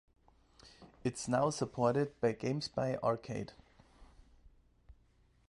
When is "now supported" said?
1.27-2.19